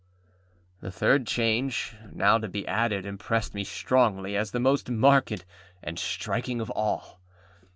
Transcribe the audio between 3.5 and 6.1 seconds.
me strongly as the most marked and